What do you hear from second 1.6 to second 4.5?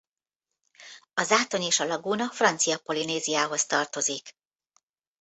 és a lagúna Francia Polinéziához tartozik.